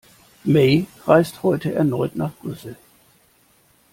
May 0.43 0.87
reist 1.05 1.43
heute 1.43 1.75
erneut 1.75 2.15
nach 2.15 2.33
Brüssel 2.33 2.75